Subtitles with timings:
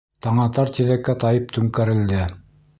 [0.27, 2.27] Таңатар тиҙәккә тайып түңкәрелде.